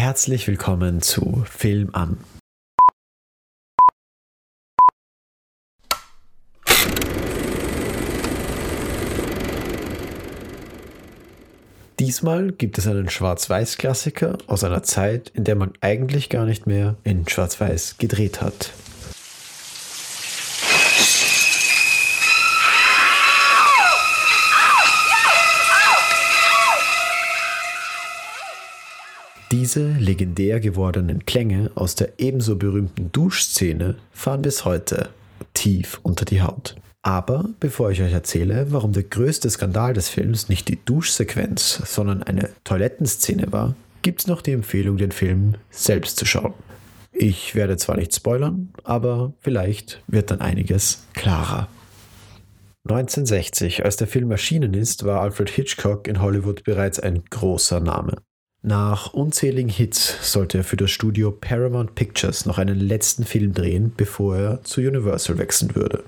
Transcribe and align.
Herzlich 0.00 0.48
willkommen 0.48 1.02
zu 1.02 1.44
Film 1.44 1.90
an. 1.92 2.16
Diesmal 11.98 12.52
gibt 12.52 12.78
es 12.78 12.86
einen 12.86 13.10
Schwarz-Weiß-Klassiker 13.10 14.38
aus 14.46 14.64
einer 14.64 14.82
Zeit, 14.82 15.28
in 15.34 15.44
der 15.44 15.56
man 15.56 15.74
eigentlich 15.82 16.30
gar 16.30 16.46
nicht 16.46 16.66
mehr 16.66 16.96
in 17.04 17.28
Schwarz-Weiß 17.28 17.98
gedreht 17.98 18.40
hat. 18.40 18.72
Diese 29.52 29.94
legendär 29.94 30.60
gewordenen 30.60 31.26
Klänge 31.26 31.72
aus 31.74 31.96
der 31.96 32.12
ebenso 32.18 32.54
berühmten 32.54 33.10
Duschszene 33.10 33.96
fahren 34.12 34.42
bis 34.42 34.64
heute 34.64 35.08
tief 35.54 35.98
unter 36.04 36.24
die 36.24 36.40
Haut. 36.40 36.76
Aber 37.02 37.48
bevor 37.58 37.90
ich 37.90 38.00
euch 38.00 38.12
erzähle, 38.12 38.66
warum 38.70 38.92
der 38.92 39.02
größte 39.02 39.50
Skandal 39.50 39.92
des 39.92 40.08
Films 40.08 40.48
nicht 40.48 40.68
die 40.68 40.78
Duschsequenz, 40.84 41.82
sondern 41.84 42.22
eine 42.22 42.50
Toilettenszene 42.62 43.50
war, 43.50 43.74
gibt 44.02 44.20
es 44.20 44.26
noch 44.28 44.40
die 44.40 44.52
Empfehlung, 44.52 44.98
den 44.98 45.10
Film 45.10 45.54
selbst 45.70 46.16
zu 46.16 46.26
schauen. 46.26 46.54
Ich 47.10 47.56
werde 47.56 47.76
zwar 47.76 47.96
nicht 47.96 48.14
spoilern, 48.14 48.68
aber 48.84 49.32
vielleicht 49.40 50.00
wird 50.06 50.30
dann 50.30 50.40
einiges 50.40 51.06
klarer. 51.12 51.66
1960, 52.88 53.84
als 53.84 53.96
der 53.96 54.06
Film 54.06 54.30
erschienen 54.30 54.74
ist, 54.74 55.04
war 55.04 55.20
Alfred 55.22 55.50
Hitchcock 55.50 56.06
in 56.06 56.22
Hollywood 56.22 56.62
bereits 56.62 57.00
ein 57.00 57.24
großer 57.28 57.80
Name. 57.80 58.16
Nach 58.62 59.14
unzähligen 59.14 59.70
Hits 59.70 60.32
sollte 60.32 60.58
er 60.58 60.64
für 60.64 60.76
das 60.76 60.90
Studio 60.90 61.30
Paramount 61.30 61.94
Pictures 61.94 62.44
noch 62.44 62.58
einen 62.58 62.78
letzten 62.78 63.24
Film 63.24 63.54
drehen, 63.54 63.92
bevor 63.96 64.36
er 64.36 64.64
zu 64.64 64.82
Universal 64.82 65.38
wechseln 65.38 65.74
würde. 65.74 66.04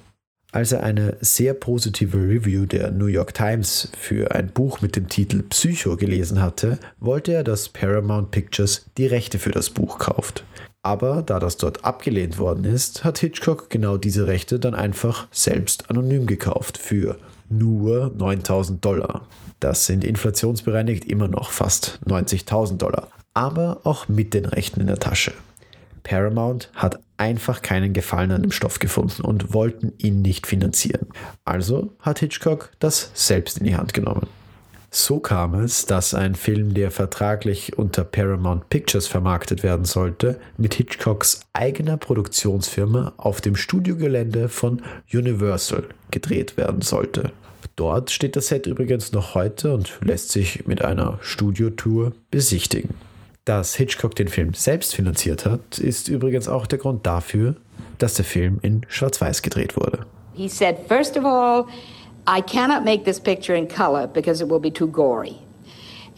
Als 0.52 0.70
er 0.72 0.82
eine 0.82 1.16
sehr 1.22 1.54
positive 1.54 2.18
Review 2.18 2.66
der 2.66 2.90
New 2.90 3.06
York 3.06 3.32
Times 3.32 3.88
für 3.98 4.32
ein 4.34 4.48
Buch 4.48 4.82
mit 4.82 4.96
dem 4.96 5.08
Titel 5.08 5.42
Psycho 5.44 5.96
gelesen 5.96 6.42
hatte, 6.42 6.78
wollte 7.00 7.32
er, 7.32 7.42
dass 7.42 7.70
Paramount 7.70 8.30
Pictures 8.32 8.84
die 8.98 9.06
Rechte 9.06 9.38
für 9.38 9.50
das 9.50 9.70
Buch 9.70 9.98
kauft. 9.98 10.44
Aber 10.82 11.22
da 11.22 11.40
das 11.40 11.56
dort 11.56 11.86
abgelehnt 11.86 12.38
worden 12.38 12.66
ist, 12.66 13.02
hat 13.02 13.18
Hitchcock 13.18 13.70
genau 13.70 13.96
diese 13.96 14.26
Rechte 14.26 14.58
dann 14.58 14.74
einfach 14.74 15.26
selbst 15.30 15.88
anonym 15.88 16.26
gekauft 16.26 16.76
für 16.76 17.16
nur 17.58 18.12
9000 18.16 18.84
Dollar. 18.84 19.26
Das 19.60 19.86
sind 19.86 20.04
inflationsbereinigt 20.04 21.04
immer 21.04 21.28
noch 21.28 21.50
fast 21.50 22.00
90.000 22.06 22.78
Dollar, 22.78 23.08
aber 23.34 23.80
auch 23.84 24.08
mit 24.08 24.34
den 24.34 24.44
Rechten 24.44 24.80
in 24.80 24.88
der 24.88 24.98
Tasche. 24.98 25.32
Paramount 26.02 26.70
hat 26.74 27.00
einfach 27.16 27.62
keinen 27.62 27.92
Gefallen 27.92 28.32
an 28.32 28.42
dem 28.42 28.50
Stoff 28.50 28.80
gefunden 28.80 29.22
und 29.22 29.54
wollten 29.54 29.92
ihn 29.98 30.20
nicht 30.20 30.46
finanzieren. 30.46 31.06
Also 31.44 31.92
hat 32.00 32.18
Hitchcock 32.18 32.72
das 32.80 33.10
selbst 33.14 33.58
in 33.58 33.66
die 33.66 33.76
Hand 33.76 33.94
genommen. 33.94 34.26
So 34.94 35.20
kam 35.20 35.54
es, 35.54 35.86
dass 35.86 36.12
ein 36.12 36.34
Film, 36.34 36.74
der 36.74 36.90
vertraglich 36.90 37.78
unter 37.78 38.04
Paramount 38.04 38.68
Pictures 38.68 39.06
vermarktet 39.06 39.62
werden 39.62 39.86
sollte, 39.86 40.38
mit 40.58 40.74
Hitchcocks 40.74 41.40
eigener 41.54 41.96
Produktionsfirma 41.96 43.14
auf 43.16 43.40
dem 43.40 43.56
Studiogelände 43.56 44.50
von 44.50 44.82
Universal 45.10 45.84
gedreht 46.10 46.58
werden 46.58 46.82
sollte. 46.82 47.32
Dort 47.74 48.10
steht 48.10 48.36
das 48.36 48.48
Set 48.48 48.66
übrigens 48.66 49.12
noch 49.12 49.34
heute 49.34 49.72
und 49.72 49.98
lässt 50.02 50.30
sich 50.30 50.66
mit 50.66 50.84
einer 50.84 51.18
Studiotour 51.22 52.12
besichtigen. 52.30 52.90
Dass 53.46 53.74
Hitchcock 53.74 54.14
den 54.14 54.28
Film 54.28 54.52
selbst 54.52 54.94
finanziert 54.94 55.46
hat, 55.46 55.78
ist 55.78 56.08
übrigens 56.08 56.48
auch 56.48 56.66
der 56.66 56.78
Grund 56.78 57.06
dafür, 57.06 57.56
dass 57.96 58.12
der 58.12 58.26
Film 58.26 58.58
in 58.60 58.82
Schwarz-Weiß 58.88 59.40
gedreht 59.40 59.74
wurde. 59.74 60.04
He 60.34 60.48
said, 60.48 60.76
first 60.86 61.16
of 61.16 61.24
all, 61.24 61.64
I 62.26 62.40
cannot 62.40 62.84
make 62.84 63.04
this 63.04 63.18
picture 63.18 63.54
in 63.54 63.66
color 63.66 64.06
because 64.06 64.40
it 64.40 64.48
will 64.48 64.60
be 64.60 64.70
too 64.70 64.86
gory. 64.86 65.38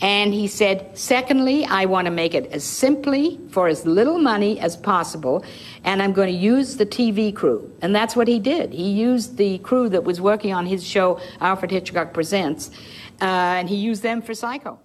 And 0.01 0.35
he 0.35 0.49
said, 0.49 0.99
secondly, 0.99 1.65
I 1.65 1.85
want 1.87 2.07
to 2.07 2.11
make 2.11 2.35
it 2.35 2.47
as 2.53 2.65
simply 2.65 3.39
for 3.51 3.69
as 3.69 3.87
little 3.87 4.19
money 4.19 4.59
as 4.59 4.77
possible, 4.77 5.45
and 5.85 6.03
I'm 6.03 6.13
going 6.13 6.29
to 6.29 6.39
use 6.39 6.77
the 6.77 6.87
TV 6.87 7.33
crew. 7.35 7.71
And 7.81 7.95
that's 7.95 8.17
what 8.17 8.27
he 8.27 8.41
did. 8.41 8.73
He 8.73 8.91
used 8.91 9.37
the 9.37 9.59
crew 9.59 9.89
that 9.91 10.05
was 10.05 10.21
working 10.21 10.53
on 10.53 10.67
his 10.67 10.85
show, 10.85 11.21
Alfred 11.41 11.71
Hitchcock 11.71 12.13
Presents, 12.13 12.71
uh, 13.23 13.59
and 13.59 13.69
he 13.69 13.77
used 13.77 14.03
them 14.03 14.21
for 14.21 14.35
Psycho. 14.35 14.79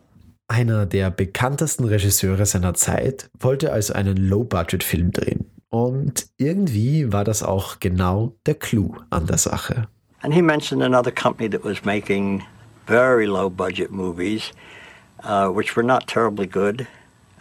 Einer 0.48 0.86
der 0.86 1.12
bekanntesten 1.12 1.86
Regisseure 1.86 2.46
seiner 2.46 2.74
Zeit 2.74 3.30
wollte 3.40 3.72
also 3.72 3.94
einen 3.94 4.18
Low-Budget-Film 4.18 5.12
drehen. 5.12 5.52
Und 5.70 6.28
irgendwie 6.38 7.12
war 7.12 7.24
das 7.24 7.44
auch 7.44 7.80
genau 7.80 8.34
der 8.48 8.56
Clou 8.56 8.96
an 9.12 9.28
der 9.28 9.38
Sache. 9.38 9.88
And 10.22 10.34
he 10.34 10.42
mentioned 10.42 10.84
another 10.84 11.12
company 11.12 11.48
that 11.50 11.64
was 11.64 11.86
making 11.86 12.46
very 12.88 13.28
low-budget 13.28 13.92
movies, 13.92 14.52
uh, 15.24 15.50
which 15.50 15.76
were 15.76 15.84
not 15.84 16.08
terribly 16.08 16.46
good, 16.46 16.88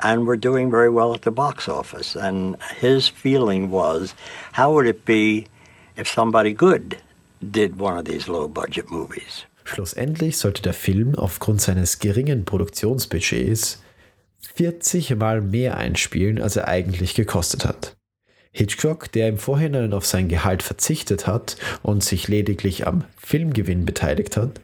and 0.00 0.26
were 0.26 0.36
doing 0.36 0.70
very 0.70 0.90
well 0.90 1.14
at 1.14 1.22
the 1.22 1.30
box 1.30 1.68
office. 1.68 2.14
And 2.14 2.56
his 2.80 3.08
feeling 3.08 3.70
was, 3.70 4.14
how 4.52 4.72
would 4.74 4.86
it 4.86 5.04
be 5.04 5.46
if 5.96 6.06
somebody 6.06 6.52
good 6.52 6.98
did 7.50 7.78
one 7.78 7.98
of 7.98 8.04
these 8.04 8.28
low-budget 8.28 8.90
movies? 8.90 9.44
Schlussendlich 9.64 10.38
sollte 10.38 10.62
der 10.62 10.72
Film 10.72 11.14
aufgrund 11.14 11.60
seines 11.60 11.98
geringen 11.98 12.44
Produktionsbudgets 12.46 13.82
40 14.54 15.16
Mal 15.16 15.42
mehr 15.42 15.76
einspielen, 15.76 16.40
als 16.40 16.56
er 16.56 16.68
eigentlich 16.68 17.14
gekostet 17.14 17.66
hat. 17.66 17.97
Hitchcock, 18.50 19.12
der 19.12 19.28
im 19.28 19.38
Vorhinein 19.38 19.92
auf 19.92 20.06
sein 20.06 20.28
Gehalt 20.28 20.62
verzichtet 20.62 21.26
hat 21.26 21.56
und 21.82 22.02
sich 22.02 22.28
lediglich 22.28 22.86
am 22.86 23.04
Filmgewinn 23.16 23.84
beteiligt 23.84 24.36
hat, 24.36 24.60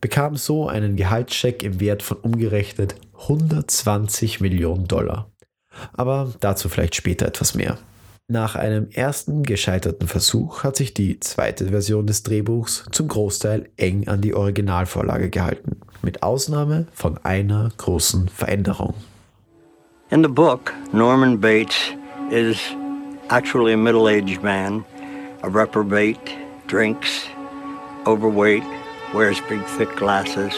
bekam 0.00 0.36
so 0.36 0.68
einen 0.68 0.96
Gehaltscheck 0.96 1.62
im 1.62 1.80
Wert 1.80 2.02
von 2.02 2.18
umgerechnet 2.18 2.94
120 3.20 4.40
Millionen 4.40 4.86
Dollar. 4.86 5.30
Aber 5.92 6.32
dazu 6.40 6.68
vielleicht 6.68 6.94
später 6.94 7.26
etwas 7.26 7.54
mehr. 7.54 7.78
Nach 8.30 8.56
einem 8.56 8.90
ersten 8.90 9.42
gescheiterten 9.42 10.06
Versuch 10.06 10.62
hat 10.62 10.76
sich 10.76 10.92
die 10.92 11.18
zweite 11.18 11.68
Version 11.68 12.06
des 12.06 12.24
Drehbuchs 12.24 12.84
zum 12.92 13.08
Großteil 13.08 13.70
eng 13.78 14.06
an 14.06 14.20
die 14.20 14.34
Originalvorlage 14.34 15.30
gehalten, 15.30 15.80
mit 16.02 16.22
Ausnahme 16.22 16.86
von 16.92 17.16
einer 17.24 17.70
großen 17.78 18.28
Veränderung. 18.28 18.92
In 20.10 20.22
the 20.22 20.28
book, 20.28 20.74
Norman 20.92 21.40
Bates 21.40 21.94
is 22.30 22.58
actually 23.30 23.74
a 23.74 23.76
middle-aged 23.76 24.42
man, 24.42 24.84
a 25.42 25.50
reprobate, 25.50 26.36
drinks, 26.66 27.26
overweight, 28.06 28.64
wears 29.12 29.40
big 29.42 29.62
thick 29.64 29.94
glasses, 29.96 30.54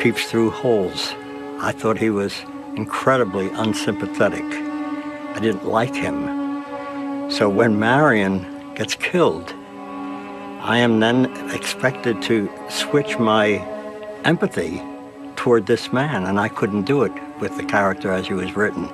peeps 0.00 0.30
through 0.30 0.50
holes. 0.50 1.12
I 1.60 1.72
thought 1.72 1.98
he 1.98 2.10
was 2.10 2.34
incredibly 2.76 3.48
unsympathetic. 3.48 4.44
I 4.44 5.40
didn't 5.40 5.66
like 5.66 5.94
him. 5.94 6.44
So 7.30 7.48
when 7.48 7.78
Marion 7.78 8.74
gets 8.74 8.94
killed, 8.94 9.52
I 10.60 10.78
am 10.78 11.00
then 11.00 11.26
expected 11.50 12.22
to 12.22 12.48
switch 12.68 13.18
my 13.18 13.58
empathy 14.24 14.80
toward 15.34 15.66
this 15.66 15.92
man, 15.92 16.26
and 16.26 16.38
I 16.38 16.48
couldn't 16.48 16.82
do 16.82 17.02
it 17.02 17.12
with 17.40 17.56
the 17.56 17.64
character 17.64 18.12
as 18.12 18.28
he 18.28 18.34
was 18.34 18.54
written. 18.54 18.88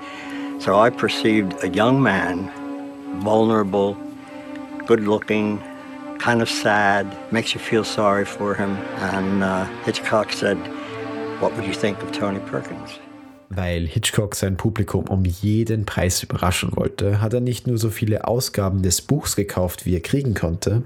So 0.60 0.78
I 0.78 0.90
perceived 0.90 1.62
a 1.62 1.68
young 1.68 2.02
man, 2.02 2.52
vulnerable, 3.20 3.96
good 4.86 5.00
looking, 5.00 5.60
kind 6.18 6.42
of 6.42 6.48
sad, 6.48 7.06
makes 7.30 7.54
you 7.54 7.60
feel 7.60 7.84
sorry 7.84 8.24
for 8.24 8.54
him. 8.54 8.76
And 9.00 9.42
uh, 9.42 9.66
Hitchcock 9.84 10.32
said, 10.32 10.58
What 11.40 11.54
would 11.56 11.66
you 11.66 11.74
think 11.74 12.02
of 12.02 12.12
Tony 12.12 12.40
Perkins? 12.40 12.98
Weil 13.48 13.86
Hitchcock 13.86 14.34
sein 14.34 14.56
Publikum 14.56 15.08
um 15.08 15.24
jeden 15.24 15.84
Preis 15.84 16.22
überraschen 16.22 16.74
wollte, 16.74 17.20
hat 17.20 17.34
er 17.34 17.40
nicht 17.40 17.66
nur 17.66 17.76
so 17.76 17.90
viele 17.90 18.26
Ausgaben 18.26 18.82
des 18.82 19.02
Buchs 19.02 19.36
gekauft, 19.36 19.84
wie 19.84 19.94
er 19.94 20.00
kriegen 20.00 20.34
konnte, 20.34 20.84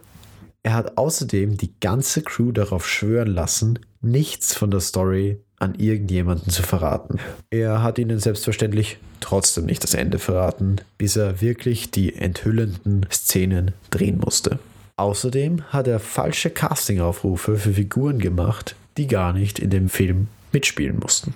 er 0.66 0.74
hat 0.74 0.98
außerdem 0.98 1.56
die 1.56 1.78
ganze 1.78 2.22
Crew 2.22 2.50
darauf 2.50 2.88
schwören 2.88 3.28
lassen, 3.28 3.78
nichts 4.00 4.52
von 4.52 4.72
der 4.72 4.80
Story 4.80 5.40
an 5.58 5.74
irgendjemanden 5.74 6.50
zu 6.50 6.62
verraten. 6.62 7.18
Er 7.50 7.82
hat 7.82 7.98
ihnen 7.98 8.18
selbstverständlich 8.18 8.98
trotzdem 9.20 9.66
nicht 9.66 9.82
das 9.82 9.94
Ende 9.94 10.18
verraten, 10.18 10.76
bis 10.98 11.16
er 11.16 11.40
wirklich 11.40 11.90
die 11.90 12.14
enthüllenden 12.14 13.06
Szenen 13.10 13.72
drehen 13.90 14.18
musste. 14.18 14.58
Außerdem 14.96 15.62
hat 15.68 15.88
er 15.88 16.00
falsche 16.00 16.50
Castingaufrufe 16.50 17.56
für 17.58 17.74
Figuren 17.74 18.18
gemacht, 18.18 18.76
die 18.96 19.06
gar 19.06 19.32
nicht 19.32 19.58
in 19.58 19.70
dem 19.70 19.88
Film 19.88 20.28
mitspielen 20.52 20.98
mussten. 20.98 21.34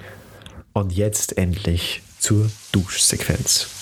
Und 0.73 0.93
jetzt 0.93 1.37
endlich 1.37 2.03
zur 2.19 2.51
Duschsequenz. 2.73 3.80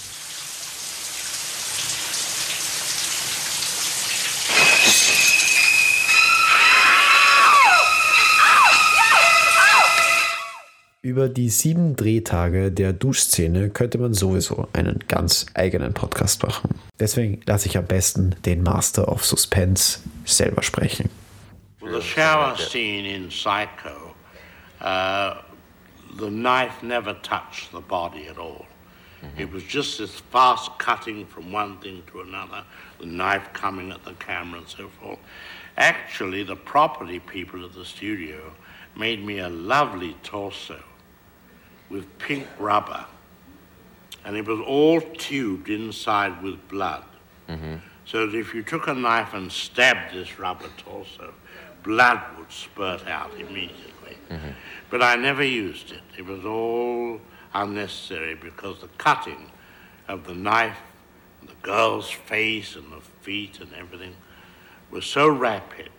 Über 11.08 11.30
die 11.30 11.48
sieben 11.48 11.96
Drehtage 11.96 12.70
der 12.70 12.92
Duschszene 12.92 13.70
könnte 13.70 13.96
man 13.96 14.12
sowieso 14.12 14.68
einen 14.74 14.98
ganz 15.08 15.46
eigenen 15.54 15.94
Podcast 15.94 16.42
machen. 16.42 16.78
Deswegen 17.00 17.40
lasse 17.46 17.66
ich 17.66 17.78
am 17.78 17.86
besten 17.86 18.36
den 18.44 18.62
Master 18.62 19.08
of 19.08 19.24
Suspense 19.24 20.00
selber 20.26 20.62
sprechen. 20.62 21.08
The 21.80 22.02
shower 22.02 22.54
scene 22.58 23.06
in 23.06 23.30
Psycho, 23.30 24.12
uh, 24.82 25.36
the 26.18 26.28
knife 26.28 26.84
never 26.84 27.14
touched 27.22 27.70
the 27.72 27.80
body 27.80 28.28
at 28.28 28.36
all. 28.36 28.66
Mm-hmm. 29.22 29.40
It 29.40 29.50
was 29.50 29.62
just 29.62 29.96
this 29.96 30.20
fast 30.30 30.78
cutting 30.78 31.26
from 31.26 31.50
one 31.54 31.78
thing 31.80 32.02
to 32.12 32.20
another, 32.20 32.64
the 33.00 33.06
knife 33.06 33.48
coming 33.54 33.92
at 33.92 34.04
the 34.04 34.12
camera 34.18 34.58
and 34.58 34.68
so 34.68 34.90
forth. 35.00 35.20
Actually, 35.78 36.42
the 36.44 36.56
property 36.56 37.18
people 37.18 37.64
at 37.64 37.72
the 37.72 37.86
studio 37.86 38.52
made 38.94 39.24
me 39.24 39.38
a 39.38 39.48
lovely 39.48 40.14
torso 40.22 40.76
with 41.90 42.18
pink 42.18 42.46
rubber, 42.58 43.04
and 44.24 44.36
it 44.36 44.46
was 44.46 44.60
all 44.60 45.00
tubed 45.00 45.68
inside 45.68 46.42
with 46.42 46.68
blood. 46.68 47.04
Mm-hmm. 47.48 47.76
So 48.04 48.26
that 48.26 48.36
if 48.36 48.54
you 48.54 48.62
took 48.62 48.88
a 48.88 48.94
knife 48.94 49.34
and 49.34 49.50
stabbed 49.50 50.14
this 50.14 50.38
rubber 50.38 50.68
torso, 50.78 51.34
blood 51.82 52.20
would 52.38 52.50
spurt 52.50 53.06
out 53.06 53.32
immediately. 53.38 54.16
Mm-hmm. 54.30 54.50
But 54.90 55.02
I 55.02 55.16
never 55.16 55.44
used 55.44 55.92
it. 55.92 56.00
It 56.16 56.24
was 56.24 56.44
all 56.44 57.20
unnecessary 57.54 58.34
because 58.34 58.80
the 58.80 58.88
cutting 58.98 59.50
of 60.08 60.24
the 60.26 60.34
knife, 60.34 60.78
the 61.46 61.54
girl's 61.62 62.10
face 62.10 62.76
and 62.76 62.90
the 62.92 63.00
feet 63.22 63.60
and 63.60 63.72
everything 63.74 64.14
was 64.90 65.04
so 65.04 65.28
rapid 65.28 65.90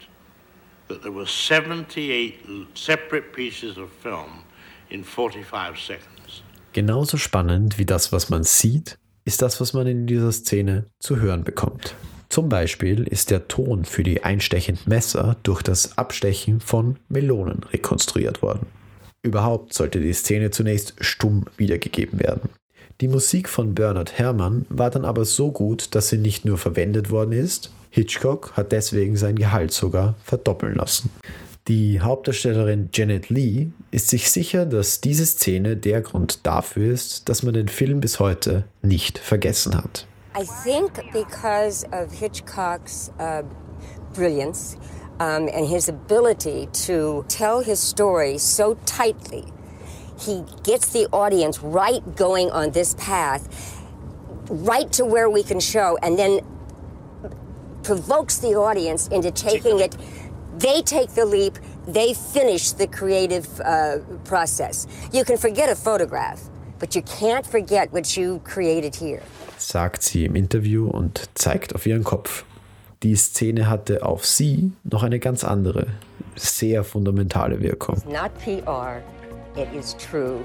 that 0.88 1.03
there 1.03 1.12
were 1.12 1.27
78 1.27 2.45
separate 2.74 3.33
pieces 3.33 3.77
of 3.77 3.91
film 3.91 4.44
in 4.89 5.03
45 5.03 5.77
seconds. 5.77 6.44
Genauso 6.74 7.18
spannend 7.18 7.77
wie 7.77 7.86
das, 7.86 8.12
was 8.12 8.30
man 8.30 8.44
sieht, 8.44 8.97
ist 9.25 9.41
das, 9.41 9.59
was 9.59 9.74
man 9.74 9.88
in 9.88 10.07
dieser 10.07 10.31
Szene 10.31 10.86
zu 11.00 11.18
hören 11.18 11.44
bekommt. 11.44 11.95
Zum 12.30 12.47
Beispiel 12.47 13.03
ist 13.07 13.31
der 13.31 13.47
Ton 13.47 13.86
für 13.86 14.03
die 14.03 14.24
einstechenden 14.24 14.88
Messer 14.88 15.36
durch 15.44 15.62
das 15.62 15.97
Abstechen 15.97 16.59
von 16.59 16.97
Melonen 17.09 17.63
rekonstruiert 17.71 18.41
worden. 18.41 18.68
Überhaupt 19.24 19.74
sollte 19.74 20.00
die 20.00 20.13
Szene 20.13 20.51
zunächst 20.51 20.94
stumm 21.01 21.45
wiedergegeben 21.57 22.19
werden. 22.19 22.50
Die 23.01 23.07
Musik 23.07 23.50
von 23.50 23.74
Bernard 23.74 24.18
Herrmann 24.18 24.65
war 24.69 24.89
dann 24.89 25.06
aber 25.06 25.25
so 25.25 25.51
gut, 25.51 25.95
dass 25.95 26.09
sie 26.09 26.18
nicht 26.18 26.45
nur 26.45 26.57
verwendet 26.57 27.09
worden 27.09 27.31
ist, 27.31 27.71
Hitchcock 27.91 28.51
hat 28.56 28.71
deswegen 28.71 29.18
sein 29.18 29.36
Gehalt 29.36 29.71
sogar 29.71 30.15
verdoppeln 30.24 30.75
lassen. 30.75 31.09
Die 31.69 32.01
Hauptdarstellerin 32.01 32.89
Janet 32.92 33.30
Lee 33.30 33.68
ist 33.92 34.10
sich 34.10 34.31
sicher, 34.31 34.66
dass 34.66 35.01
diese 35.01 35.24
Szene 35.24 35.77
der 35.77 36.01
Grund 36.01 36.48
dafür 36.48 36.92
ist, 36.92 37.30
dass 37.30 37.44
man 37.44 37.54
den 37.54 37.68
Film 37.68 38.00
bis 38.00 38.19
heute 38.19 38.63
nicht 38.81 39.19
vergessen 39.19 39.77
hat. 39.77 40.07
I 40.36 40.45
think 40.63 40.94
because 41.13 41.86
of 41.92 42.12
Hitchcock's 42.12 43.12
uh, 43.19 43.44
brilliance 44.16 44.77
um, 45.19 45.48
and 45.54 45.68
his 45.68 45.88
ability 45.89 46.68
to 46.88 47.24
tell 47.27 47.62
his 47.63 47.80
story 47.80 48.39
so 48.39 48.75
tightly, 48.88 49.45
he 50.18 50.44
gets 50.63 50.92
the 50.92 51.07
audience 51.12 51.62
right 51.62 52.01
going 52.15 52.50
on 52.50 52.72
this 52.72 52.95
path, 52.95 53.48
right 54.50 54.92
to 54.92 55.06
where 55.06 55.30
we 55.30 55.44
can 55.44 55.60
show, 55.60 56.00
and 56.01 56.18
then 56.18 56.39
provokes 57.83 58.39
the 58.39 58.56
audience 58.56 59.07
into 59.10 59.30
taking 59.30 59.80
it 59.80 59.95
They 60.59 60.81
take 60.81 61.13
the 61.15 61.25
leap, 61.25 61.57
they 61.88 62.13
finish 62.13 62.73
the 62.73 62.85
creative 62.85 63.47
uh, 63.61 64.00
process. 64.25 64.88
You 65.13 65.23
can 65.23 65.38
forget 65.38 65.69
a 65.69 65.75
photograph, 65.75 66.41
but 66.79 66.95
you 66.95 67.01
can't 67.01 67.45
forget 67.45 67.94
what 67.94 68.17
you 68.17 68.41
created 68.44 68.94
here. 68.94 69.21
Sagt 69.57 70.03
sie 70.03 70.25
im 70.25 70.35
Interview 70.35 70.89
und 70.89 71.29
zeigt 71.33 71.73
auf 71.75 71.85
ihren 71.85 72.03
Kopf. 72.03 72.44
Die 73.03 73.15
Szene 73.15 73.69
hatte 73.69 74.06
auf 74.06 74.25
sie 74.25 74.73
noch 74.83 75.03
eine 75.03 75.19
ganz 75.19 75.45
andere, 75.45 75.88
sehr 76.35 76.83
fundamentale 76.83 77.62
Wirkung. 77.62 77.95
It's 77.95 78.05
not 78.05 78.31
PR, 78.44 79.01
it 79.55 79.69
is 79.73 79.95
true. 79.95 80.41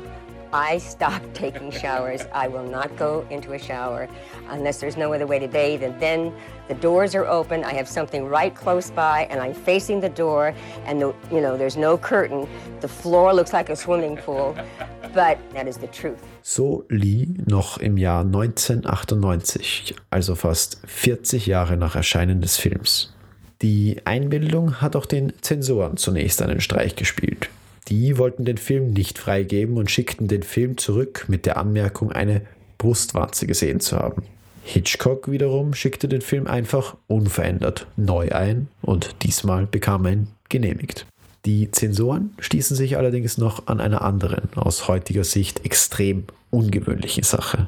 I 0.55 0.79
stopped 0.79 1.35
taking 1.45 1.73
showers. 1.73 2.23
I 2.33 2.47
will 2.47 2.63
not 2.63 2.97
go 2.97 3.27
into 3.29 3.55
a 3.55 3.59
shower 3.59 4.09
unless 4.49 4.79
there's 4.79 4.97
no 4.97 5.13
other 5.13 5.27
way 5.27 5.41
to 5.41 5.49
bathe. 5.49 5.83
And 5.83 6.01
then 6.01 6.33
the 6.69 6.75
doors 6.75 7.17
are 7.17 7.27
open. 7.27 7.65
I 7.65 7.73
have 7.73 7.89
something 7.89 8.29
right 8.29 8.55
close 8.55 8.89
by, 8.89 9.27
and 9.31 9.41
I'm 9.41 9.53
facing 9.53 10.01
the 10.01 10.09
door. 10.09 10.55
And 10.87 11.03
the, 11.03 11.13
you 11.33 11.41
know, 11.41 11.59
there's 11.59 11.77
no 11.77 11.99
curtain. 11.99 12.47
The 12.81 12.89
floor 12.89 13.35
looks 13.35 13.53
like 13.53 13.69
a 13.69 13.75
swimming 13.75 14.17
pool, 14.17 14.55
but 15.13 15.39
that 15.55 15.67
is 15.67 15.77
the 15.77 15.89
truth. 15.89 16.23
So 16.43 16.85
Lee 16.89 17.35
noch 17.47 17.79
im 17.79 17.97
Jahr 17.97 18.21
1998, 18.21 19.97
also 20.11 20.37
fast 20.37 20.79
40 20.87 21.47
Jahre 21.47 21.77
nach 21.77 21.97
Erscheinen 21.97 22.41
des 22.41 22.59
Films. 22.59 23.13
Die 23.61 24.01
Einbildung 24.05 24.81
hat 24.81 24.95
auch 24.95 25.07
den 25.07 25.33
Zensoren 25.41 25.97
zunächst 25.97 26.43
einen 26.43 26.61
Streich 26.61 26.95
gespielt. 26.95 27.49
Die 27.89 28.17
wollten 28.17 28.45
den 28.45 28.57
Film 28.57 28.93
nicht 28.93 29.19
freigeben 29.19 29.77
und 29.77 29.91
schickten 29.91 30.27
den 30.27 30.43
Film 30.43 30.79
zurück 30.79 31.27
mit 31.29 31.45
der 31.45 31.59
Anmerkung, 31.59 32.13
eine 32.13 32.43
Brustwarze 32.79 33.47
gesehen 33.47 33.81
zu 33.81 33.99
haben. 33.99 34.23
Hitchcock 34.65 35.31
wiederum 35.31 35.75
schickte 35.75 36.09
den 36.09 36.23
Film 36.23 36.47
einfach 36.47 36.97
unverändert 37.07 37.87
neu 37.97 38.31
ein 38.31 38.69
und 38.81 39.15
diesmal 39.23 39.67
bekam 39.67 40.07
er 40.07 40.13
ihn 40.13 40.29
genehmigt. 40.49 41.07
Die 41.45 41.71
Zensoren 41.71 42.33
stießen 42.39 42.75
sich 42.75 42.97
allerdings 42.97 43.37
noch 43.37 43.67
an 43.67 43.79
einer 43.79 44.01
anderen, 44.01 44.49
aus 44.55 44.89
heutiger 44.89 45.25
Sicht 45.25 45.67
extrem 45.67 46.25
ungewöhnlichen 46.51 47.25
Sache. 47.25 47.67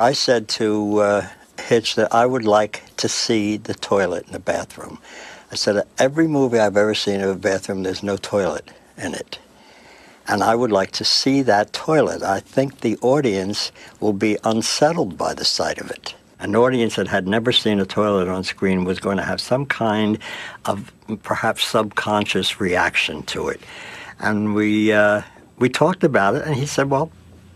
I 0.00 0.14
said 0.14 0.48
to 0.56 1.02
uh, 1.02 1.22
Hitch 1.68 1.94
that 1.96 2.14
I 2.14 2.24
would 2.24 2.44
like 2.44 2.80
to 2.96 3.08
see 3.08 3.60
the 3.66 3.74
toilet 3.74 4.24
in 4.28 4.32
the 4.32 4.38
bathroom. 4.38 4.98
I 5.52 5.56
said, 5.56 5.82
every 5.98 6.26
movie 6.26 6.58
I've 6.58 6.78
ever 6.78 6.94
seen 6.94 7.20
of 7.22 7.30
a 7.30 7.34
bathroom, 7.34 7.82
there's 7.82 8.02
no 8.02 8.16
toilet 8.16 8.70
in 8.96 9.12
it. 9.12 9.38
And 10.28 10.42
I 10.42 10.54
would 10.54 10.70
like 10.70 10.92
to 10.92 11.04
see 11.04 11.42
that 11.42 11.72
toilet. 11.72 12.22
I 12.22 12.40
think 12.40 12.80
the 12.80 12.98
audience 12.98 13.72
will 14.00 14.12
be 14.12 14.36
unsettled 14.44 15.16
by 15.16 15.34
the 15.34 15.44
sight 15.44 15.80
of 15.80 15.90
it. 15.90 16.14
An 16.38 16.54
audience 16.54 16.96
that 16.96 17.08
had 17.08 17.26
never 17.26 17.50
seen 17.50 17.80
a 17.80 17.86
toilet 17.86 18.28
on 18.28 18.44
screen 18.44 18.84
was 18.84 19.00
going 19.00 19.16
to 19.16 19.24
have 19.24 19.40
some 19.40 19.66
kind 19.66 20.18
of 20.66 20.92
perhaps 21.22 21.64
subconscious 21.64 22.60
reaction 22.60 23.22
to 23.24 23.48
it. 23.48 23.60
And 24.20 24.54
we, 24.54 24.92
uh, 24.92 25.22
we 25.58 25.68
talked 25.68 26.04
about 26.04 26.36
it, 26.36 26.42
and 26.46 26.54
he 26.54 26.66
said, 26.66 26.90
well, 26.90 27.10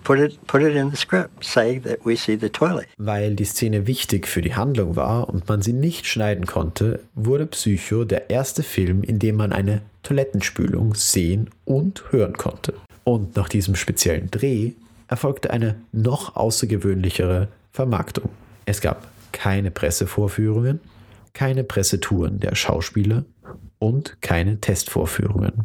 Put 0.04 0.18
it, 0.18 0.46
put 0.48 0.62
it 0.62 0.74
in 0.74 0.90
the 0.90 0.96
script. 0.96 1.44
Say 1.44 1.78
that 1.78 2.04
we 2.04 2.16
see 2.16 2.34
the 2.34 2.48
toilet. 2.48 2.88
Weil 2.98 3.36
die 3.36 3.44
Szene 3.44 3.86
wichtig 3.86 4.26
für 4.26 4.42
die 4.42 4.56
Handlung 4.56 4.96
war 4.96 5.28
und 5.28 5.48
man 5.48 5.62
sie 5.62 5.72
nicht 5.72 6.06
schneiden 6.06 6.44
konnte, 6.44 7.04
wurde 7.14 7.46
Psycho 7.46 8.04
der 8.04 8.28
erste 8.28 8.64
Film, 8.64 9.04
in 9.04 9.20
dem 9.20 9.36
man 9.36 9.52
eine 9.52 9.82
Toilettenspülung 10.02 10.94
sehen 10.94 11.50
und 11.64 12.04
hören 12.10 12.34
konnte. 12.34 12.74
Und 13.04 13.36
nach 13.36 13.48
diesem 13.48 13.74
speziellen 13.74 14.30
Dreh 14.30 14.72
erfolgte 15.08 15.50
eine 15.50 15.76
noch 15.92 16.36
außergewöhnlichere 16.36 17.48
Vermarktung. 17.72 18.30
Es 18.66 18.80
gab 18.80 19.08
keine 19.32 19.70
Pressevorführungen, 19.70 20.80
keine 21.32 21.64
Pressetouren 21.64 22.40
der 22.40 22.54
Schauspieler 22.54 23.24
und 23.78 24.20
keine 24.20 24.60
Testvorführungen. 24.60 25.64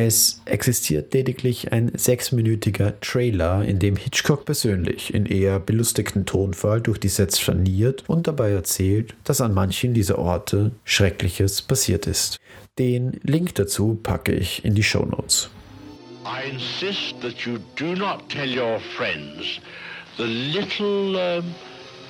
Es 0.00 0.42
existiert 0.44 1.12
lediglich 1.12 1.72
ein 1.72 1.90
sechsminütiger 1.92 3.00
Trailer, 3.00 3.64
in 3.64 3.80
dem 3.80 3.96
Hitchcock 3.96 4.44
persönlich 4.44 5.12
in 5.12 5.26
eher 5.26 5.58
belustigten 5.58 6.24
Tonfall 6.24 6.80
durch 6.80 6.98
die 6.98 7.08
Sets 7.08 7.40
flaniert 7.40 8.04
und 8.06 8.28
dabei 8.28 8.52
erzählt, 8.52 9.16
dass 9.24 9.40
an 9.40 9.54
manchen 9.54 9.94
dieser 9.94 10.20
Orte 10.20 10.70
Schreckliches 10.84 11.62
passiert 11.62 12.06
ist. 12.06 12.38
Den 12.78 13.18
Link 13.22 13.54
dazu 13.56 13.98
packe 14.02 14.32
ich 14.32 14.64
in 14.64 14.74
die 14.74 14.82
Show 14.82 15.04
Notes. 15.04 15.50
I 16.24 16.50
insist 16.50 17.20
that 17.22 17.46
you 17.46 17.58
do 17.76 17.94
not 17.94 18.28
tell 18.28 18.48
your 18.48 18.78
friends 18.96 19.60
the 20.16 20.24
little 20.24 21.16
um 21.16 21.44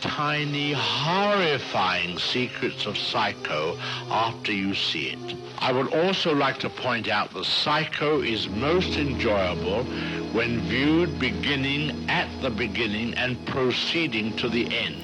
tiny, 0.01 0.73
horrifying 0.73 2.19
secrets 2.19 2.87
of 2.87 2.97
Psycho 2.97 3.77
after 4.11 4.53
you 4.53 4.75
see 4.75 5.11
it. 5.11 5.37
I 5.59 5.73
would 5.73 5.93
also 5.93 6.35
like 6.35 6.59
to 6.61 6.69
point 6.69 7.09
out 7.09 7.33
that 7.35 7.45
Psycho 7.45 8.23
is 8.23 8.49
most 8.49 8.97
enjoyable 8.97 9.85
when 10.33 10.61
viewed 10.69 11.19
beginning 11.19 12.09
at 12.09 12.29
the 12.43 12.51
beginning 12.51 13.15
and 13.15 13.37
proceeding 13.47 14.37
to 14.37 14.49
the 14.49 14.67
end. 14.67 14.97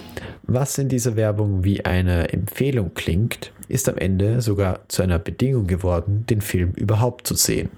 Was 0.47 0.79
in 0.79 0.89
dieser 0.89 1.17
Werbung 1.17 1.65
wie 1.65 1.85
eine 1.85 2.33
Empfehlung 2.33 2.93
klingt, 2.95 3.51
ist 3.69 3.89
am 3.89 3.97
Ende 3.97 4.41
sogar 4.41 4.81
zu 4.89 5.03
einer 5.03 5.19
Bedingung 5.19 5.67
geworden, 5.67 6.25
den 6.29 6.41
Film 6.41 6.73
überhaupt 6.73 7.27
zu 7.27 7.35
sehen. 7.35 7.71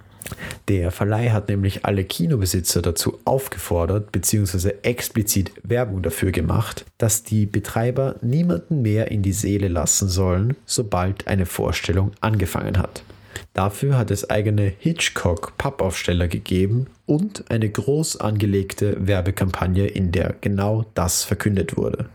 Der 0.68 0.90
Verleih 0.90 1.30
hat 1.30 1.48
nämlich 1.48 1.84
alle 1.84 2.04
Kinobesitzer 2.04 2.82
dazu 2.82 3.18
aufgefordert 3.24 4.10
bzw. 4.12 4.74
explizit 4.82 5.52
Werbung 5.62 6.02
dafür 6.02 6.32
gemacht, 6.32 6.84
dass 6.98 7.22
die 7.22 7.46
Betreiber 7.46 8.16
niemanden 8.22 8.82
mehr 8.82 9.10
in 9.10 9.22
die 9.22 9.32
Seele 9.32 9.68
lassen 9.68 10.08
sollen, 10.08 10.56
sobald 10.66 11.28
eine 11.28 11.46
Vorstellung 11.46 12.12
angefangen 12.20 12.78
hat. 12.78 13.02
Dafür 13.52 13.96
hat 13.96 14.10
es 14.10 14.28
eigene 14.28 14.72
Hitchcock-Pappaufsteller 14.78 16.28
gegeben 16.28 16.86
und 17.06 17.50
eine 17.50 17.68
groß 17.68 18.20
angelegte 18.20 19.06
Werbekampagne, 19.06 19.86
in 19.86 20.12
der 20.12 20.34
genau 20.40 20.84
das 20.94 21.24
verkündet 21.24 21.76
wurde. 21.76 22.06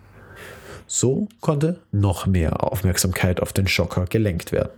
So 0.93 1.29
konnte 1.39 1.79
noch 1.93 2.25
mehr 2.25 2.69
Aufmerksamkeit 2.69 3.41
auf 3.41 3.53
den 3.53 3.65
Schocker 3.65 4.07
gelenkt 4.07 4.51
werden. 4.51 4.74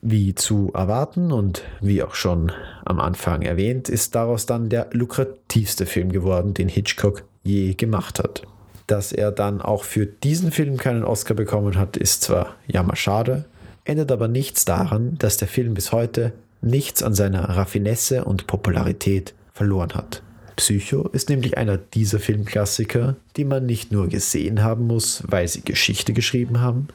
Wie 0.00 0.36
zu 0.36 0.70
erwarten 0.72 1.32
und 1.32 1.64
wie 1.80 2.00
auch 2.04 2.14
schon 2.14 2.52
am 2.84 3.00
Anfang 3.00 3.42
erwähnt, 3.42 3.88
ist 3.88 4.14
daraus 4.14 4.46
dann 4.46 4.68
der 4.68 4.86
lukrativste 4.92 5.84
Film 5.84 6.12
geworden, 6.12 6.54
den 6.54 6.68
Hitchcock 6.68 7.24
je 7.42 7.74
gemacht 7.74 8.20
hat. 8.20 8.42
Dass 8.86 9.10
er 9.10 9.32
dann 9.32 9.60
auch 9.60 9.82
für 9.82 10.06
diesen 10.06 10.52
Film 10.52 10.76
keinen 10.76 11.02
Oscar 11.02 11.34
bekommen 11.34 11.76
hat, 11.76 11.96
ist 11.96 12.22
zwar 12.22 12.54
jammerschade, 12.68 13.46
ändert 13.84 14.12
aber 14.12 14.28
nichts 14.28 14.64
daran, 14.64 15.18
dass 15.18 15.38
der 15.38 15.48
Film 15.48 15.74
bis 15.74 15.90
heute 15.90 16.34
nichts 16.62 17.02
an 17.02 17.14
seiner 17.14 17.48
Raffinesse 17.48 18.24
und 18.24 18.46
Popularität 18.46 19.34
verloren 19.52 19.94
hat. 19.94 20.22
Psycho 20.56 21.08
ist 21.08 21.28
nämlich 21.28 21.56
einer 21.58 21.76
dieser 21.76 22.18
Filmklassiker, 22.18 23.16
die 23.36 23.44
man 23.44 23.66
nicht 23.66 23.92
nur 23.92 24.08
gesehen 24.08 24.62
haben 24.62 24.86
muss, 24.86 25.22
weil 25.26 25.46
sie 25.46 25.60
Geschichte 25.60 26.12
geschrieben 26.12 26.60
haben, 26.60 26.88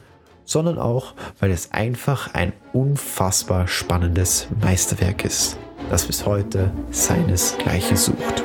sondern 0.44 0.78
auch, 0.78 1.14
weil 1.38 1.50
es 1.52 1.72
einfach 1.72 2.34
ein 2.34 2.52
unfassbar 2.72 3.68
spannendes 3.68 4.48
Meisterwerk 4.60 5.24
ist, 5.24 5.56
das 5.90 6.06
bis 6.06 6.26
heute 6.26 6.72
seinesgleichen 6.90 7.96
sucht. 7.96 8.44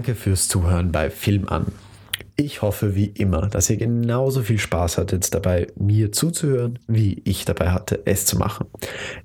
Danke 0.00 0.14
fürs 0.14 0.48
Zuhören 0.48 0.92
bei 0.92 1.10
Film 1.10 1.46
an. 1.46 1.66
Ich 2.34 2.62
hoffe 2.62 2.94
wie 2.94 3.04
immer, 3.04 3.48
dass 3.48 3.68
ihr 3.68 3.76
genauso 3.76 4.40
viel 4.40 4.58
Spaß 4.58 4.96
hattet 4.96 5.34
dabei, 5.34 5.66
mir 5.76 6.10
zuzuhören, 6.10 6.78
wie 6.86 7.20
ich 7.26 7.44
dabei 7.44 7.72
hatte, 7.72 8.00
es 8.06 8.24
zu 8.24 8.38
machen. 8.38 8.66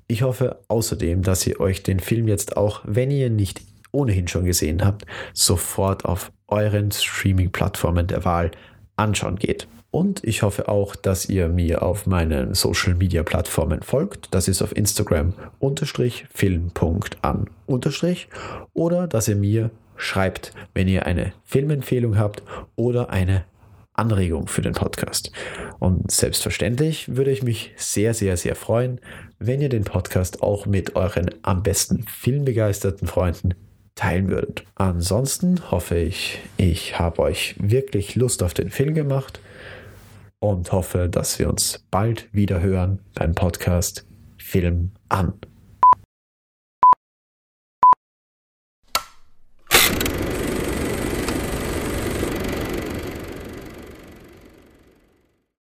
Ich 0.06 0.20
hoffe 0.20 0.60
außerdem, 0.68 1.22
dass 1.22 1.46
ihr 1.46 1.60
euch 1.60 1.82
den 1.82 1.98
Film 1.98 2.28
jetzt 2.28 2.58
auch, 2.58 2.82
wenn 2.84 3.10
ihr 3.10 3.30
nicht 3.30 3.62
ohnehin 3.90 4.28
schon 4.28 4.44
gesehen 4.44 4.84
habt, 4.84 5.06
sofort 5.32 6.04
auf 6.04 6.30
euren 6.46 6.90
Streaming-Plattformen 6.90 8.06
der 8.06 8.26
Wahl 8.26 8.50
anschauen 8.96 9.36
geht. 9.36 9.68
Und 9.90 10.22
ich 10.24 10.42
hoffe 10.42 10.68
auch, 10.68 10.94
dass 10.94 11.26
ihr 11.26 11.48
mir 11.48 11.80
auf 11.80 12.04
meinen 12.04 12.52
Social 12.52 12.94
Media 12.96 13.22
Plattformen 13.22 13.80
folgt. 13.80 14.28
Das 14.34 14.46
ist 14.46 14.60
auf 14.60 14.76
Instagram 14.76 15.32
unterstrich 15.58 16.26
film.an 16.34 17.48
unterstrich 17.64 18.28
oder 18.74 19.08
dass 19.08 19.26
ihr 19.26 19.36
mir 19.36 19.70
schreibt, 19.96 20.52
wenn 20.74 20.88
ihr 20.88 21.06
eine 21.06 21.32
Filmempfehlung 21.44 22.18
habt 22.18 22.42
oder 22.74 23.10
eine 23.10 23.44
Anregung 23.94 24.46
für 24.46 24.62
den 24.62 24.74
Podcast. 24.74 25.32
Und 25.78 26.10
selbstverständlich 26.10 27.16
würde 27.16 27.30
ich 27.30 27.42
mich 27.42 27.72
sehr, 27.76 28.14
sehr, 28.14 28.36
sehr 28.36 28.54
freuen, 28.54 29.00
wenn 29.38 29.60
ihr 29.60 29.68
den 29.68 29.84
Podcast 29.84 30.42
auch 30.42 30.66
mit 30.66 30.96
euren 30.96 31.30
am 31.42 31.62
besten 31.62 32.04
filmbegeisterten 32.04 33.08
Freunden 33.08 33.54
teilen 33.94 34.28
würdet. 34.28 34.64
Ansonsten 34.74 35.70
hoffe 35.70 35.96
ich, 35.96 36.38
ich 36.58 36.98
habe 36.98 37.22
euch 37.22 37.56
wirklich 37.58 38.14
Lust 38.14 38.42
auf 38.42 38.54
den 38.54 38.70
Film 38.70 38.94
gemacht 38.94 39.40
und 40.38 40.70
hoffe, 40.72 41.08
dass 41.08 41.38
wir 41.38 41.48
uns 41.48 41.84
bald 41.90 42.28
wieder 42.32 42.60
hören 42.60 43.00
beim 43.14 43.34
Podcast 43.34 44.06
Film 44.36 44.92
an. 45.08 45.32